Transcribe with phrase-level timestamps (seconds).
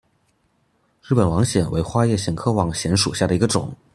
[1.03, 3.71] 日本网藓为花叶藓科网藓属下的一个种。